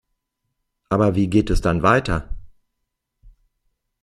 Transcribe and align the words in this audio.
Aber 0.89 1.13
wie 1.13 1.27
geht 1.29 1.51
es 1.51 1.61
dann 1.61 1.83
weiter? 1.83 2.27